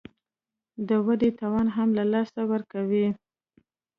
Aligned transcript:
د 0.87 0.89
ودې 1.05 1.29
توان 1.39 1.67
هم 1.75 1.89
له 1.97 2.03
لاسه 2.13 2.41
ورکوي 2.51 3.07